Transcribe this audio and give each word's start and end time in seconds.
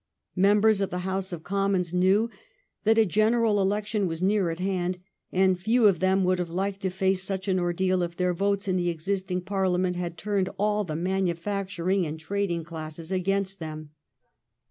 Members 0.37 0.81
of 0.81 0.89
the 0.89 1.01
House 1.05 1.31
of 1.31 1.43
Commons 1.43 1.93
knew 1.93 2.27
that 2.85 2.97
a 2.97 3.05
general 3.05 3.61
election 3.61 4.07
was 4.07 4.23
near 4.23 4.49
at 4.49 4.57
hand, 4.59 4.97
and 5.31 5.59
few 5.59 5.85
of 5.85 5.99
them 5.99 6.23
would 6.23 6.39
have 6.39 6.49
liked 6.49 6.79
to 6.81 6.89
face 6.89 7.21
such 7.21 7.47
an 7.47 7.59
ordeal 7.59 8.01
if 8.01 8.17
their 8.17 8.33
votes 8.33 8.67
in 8.67 8.77
the 8.77 8.89
existing 8.89 9.41
Parliament 9.41 9.95
had 9.95 10.17
turned 10.17 10.49
all 10.57 10.83
the 10.83 10.95
manufacturing 10.95 12.07
and 12.07 12.19
trading 12.19 12.63
classes 12.63 13.11
against 13.11 13.59
them. 13.59 13.91